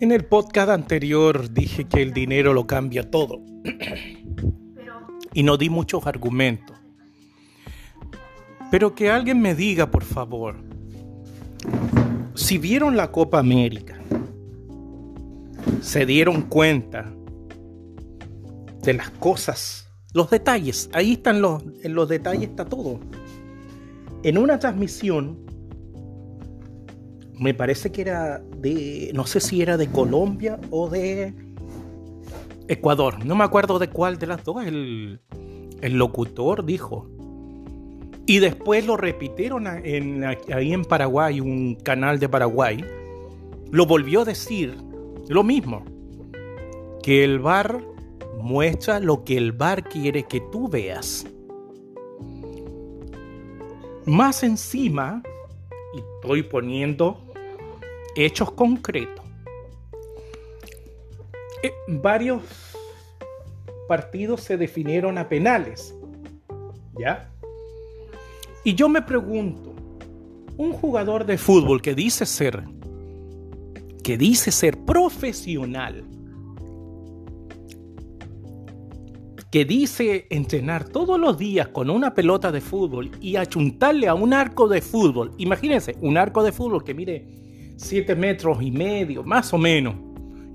En 0.00 0.12
el 0.12 0.24
podcast 0.24 0.70
anterior 0.70 1.52
dije 1.52 1.88
que 1.88 2.02
el 2.02 2.12
dinero 2.12 2.54
lo 2.54 2.68
cambia 2.68 3.10
todo. 3.10 3.40
y 5.34 5.42
no 5.42 5.56
di 5.56 5.70
muchos 5.70 6.06
argumentos. 6.06 6.76
Pero 8.70 8.94
que 8.94 9.10
alguien 9.10 9.40
me 9.40 9.56
diga, 9.56 9.90
por 9.90 10.04
favor, 10.04 10.54
si 12.36 12.58
vieron 12.58 12.96
la 12.96 13.10
Copa 13.10 13.40
América, 13.40 13.98
se 15.80 16.06
dieron 16.06 16.42
cuenta 16.42 17.12
de 18.82 18.94
las 18.94 19.10
cosas, 19.10 19.90
los 20.12 20.30
detalles, 20.30 20.90
ahí 20.92 21.14
están 21.14 21.42
los, 21.42 21.64
en 21.82 21.94
los 21.94 22.08
detalles 22.08 22.50
está 22.50 22.64
todo. 22.64 23.00
En 24.22 24.38
una 24.38 24.60
transmisión 24.60 25.47
me 27.38 27.54
parece 27.54 27.92
que 27.92 28.02
era 28.02 28.38
de, 28.38 29.10
no 29.14 29.26
sé 29.26 29.40
si 29.40 29.62
era 29.62 29.76
de 29.76 29.88
Colombia 29.88 30.58
o 30.70 30.88
de 30.88 31.34
Ecuador, 32.66 33.24
no 33.24 33.34
me 33.34 33.44
acuerdo 33.44 33.78
de 33.78 33.88
cuál 33.88 34.18
de 34.18 34.26
las 34.26 34.44
dos, 34.44 34.64
el, 34.64 35.20
locutor 35.82 36.64
dijo. 36.64 37.08
Y 38.26 38.40
después 38.40 38.86
lo 38.86 38.96
repitieron 38.96 39.66
en, 39.66 40.24
ahí 40.24 40.72
en 40.74 40.84
Paraguay, 40.84 41.40
un 41.40 41.76
canal 41.76 42.18
de 42.18 42.28
Paraguay, 42.28 42.84
lo 43.70 43.86
volvió 43.86 44.22
a 44.22 44.24
decir 44.24 44.76
lo 45.28 45.42
mismo, 45.42 45.84
que 47.02 47.24
el 47.24 47.38
bar 47.38 47.82
muestra 48.42 49.00
lo 49.00 49.24
que 49.24 49.38
el 49.38 49.52
bar 49.52 49.84
quiere 49.84 50.24
que 50.24 50.40
tú 50.52 50.68
veas. 50.68 51.26
Más 54.04 54.42
encima, 54.42 55.22
y 55.94 55.98
estoy 55.98 56.42
poniendo 56.42 57.27
hechos 58.24 58.52
concretos. 58.52 59.24
Eh, 61.62 61.72
varios 61.88 62.42
partidos 63.88 64.42
se 64.42 64.56
definieron 64.56 65.18
a 65.18 65.28
penales. 65.28 65.94
¿Ya? 66.98 67.30
Y 68.64 68.74
yo 68.74 68.88
me 68.88 69.02
pregunto, 69.02 69.74
un 70.56 70.72
jugador 70.72 71.24
de 71.24 71.38
fútbol 71.38 71.80
que 71.80 71.94
dice 71.94 72.26
ser 72.26 72.64
que 74.08 74.16
dice 74.16 74.50
ser 74.52 74.78
profesional, 74.86 76.02
que 79.50 79.66
dice 79.66 80.26
entrenar 80.30 80.88
todos 80.88 81.20
los 81.20 81.36
días 81.36 81.68
con 81.68 81.90
una 81.90 82.14
pelota 82.14 82.50
de 82.50 82.62
fútbol 82.62 83.10
y 83.20 83.36
achuntarle 83.36 84.08
a 84.08 84.14
un 84.14 84.32
arco 84.32 84.66
de 84.66 84.80
fútbol. 84.80 85.32
Imagínense, 85.36 85.96
un 86.00 86.16
arco 86.16 86.42
de 86.42 86.52
fútbol 86.52 86.84
que 86.84 86.94
mire 86.94 87.47
7 87.78 88.16
metros 88.16 88.60
y 88.60 88.70
medio, 88.70 89.22
más 89.22 89.52
o 89.54 89.58
menos. 89.58 89.94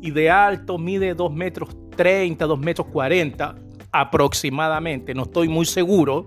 Y 0.00 0.10
de 0.10 0.30
alto 0.30 0.78
mide 0.78 1.14
2 1.14 1.32
metros 1.32 1.76
30, 1.94 2.46
2 2.46 2.58
metros 2.58 2.86
40 2.88 3.54
aproximadamente, 3.92 5.14
no 5.14 5.24
estoy 5.24 5.48
muy 5.48 5.66
seguro, 5.66 6.26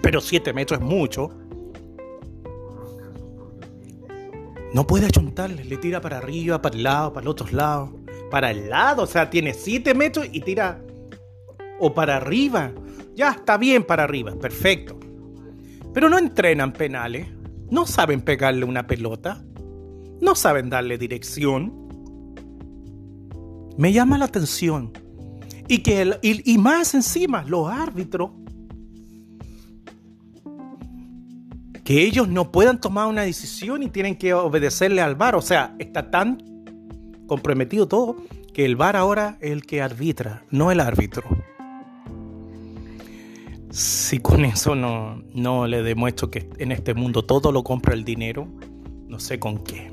pero 0.00 0.20
7 0.20 0.52
metros 0.52 0.80
es 0.80 0.86
mucho. 0.86 1.30
No 4.72 4.86
puede 4.86 5.06
achuntarle, 5.06 5.64
le 5.64 5.76
tira 5.76 6.00
para 6.00 6.18
arriba, 6.18 6.62
para 6.62 6.76
el 6.76 6.82
lado, 6.82 7.12
para 7.12 7.24
el 7.24 7.28
otro 7.28 7.46
lado, 7.50 7.92
para 8.30 8.50
el 8.50 8.70
lado, 8.70 9.02
o 9.02 9.06
sea, 9.06 9.28
tiene 9.28 9.52
7 9.52 9.94
metros 9.94 10.26
y 10.32 10.40
tira 10.40 10.80
o 11.78 11.92
para 11.92 12.16
arriba. 12.16 12.72
Ya 13.14 13.32
está 13.32 13.58
bien 13.58 13.84
para 13.84 14.04
arriba, 14.04 14.32
perfecto. 14.40 14.98
Pero 15.92 16.08
no 16.08 16.16
entrenan 16.16 16.72
penales 16.72 17.28
no 17.72 17.86
saben 17.86 18.20
pegarle 18.20 18.66
una 18.66 18.86
pelota, 18.86 19.42
no 20.20 20.34
saben 20.34 20.68
darle 20.68 20.98
dirección. 20.98 21.72
Me 23.78 23.94
llama 23.94 24.18
la 24.18 24.26
atención. 24.26 24.92
Y, 25.68 25.78
que 25.78 26.18
y, 26.20 26.58
más 26.58 26.94
encima, 26.94 27.44
los 27.44 27.70
árbitros, 27.70 28.32
que 31.82 32.02
ellos 32.04 32.28
no 32.28 32.52
puedan 32.52 32.78
tomar 32.78 33.06
una 33.06 33.22
decisión 33.22 33.82
y 33.82 33.88
tienen 33.88 34.16
que 34.16 34.34
obedecerle 34.34 35.00
al 35.00 35.14
VAR. 35.14 35.34
O 35.36 35.42
sea, 35.42 35.74
está 35.78 36.10
tan 36.10 36.42
comprometido 37.26 37.88
todo 37.88 38.16
que 38.52 38.66
el 38.66 38.76
VAR 38.76 38.96
ahora 38.96 39.38
es 39.40 39.50
el 39.50 39.64
que 39.64 39.80
arbitra, 39.80 40.44
no 40.50 40.70
el 40.70 40.78
árbitro. 40.78 41.24
Si 43.72 44.18
con 44.18 44.44
eso 44.44 44.74
no, 44.74 45.22
no 45.32 45.66
le 45.66 45.82
demuestro 45.82 46.30
que 46.30 46.50
en 46.58 46.72
este 46.72 46.92
mundo 46.92 47.24
todo 47.24 47.50
lo 47.52 47.64
compra 47.64 47.94
el 47.94 48.04
dinero, 48.04 48.46
no 49.08 49.18
sé 49.18 49.38
con 49.38 49.64
qué. 49.64 49.90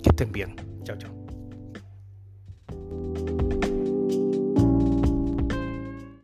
Que 0.00 0.10
estén 0.10 0.30
bien. 0.30 0.54
Chao, 0.84 0.96
chao. 0.96 1.19